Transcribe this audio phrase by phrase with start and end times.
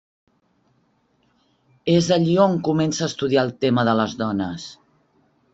[1.97, 4.71] És allí on comença a estudiar el tema de les dones.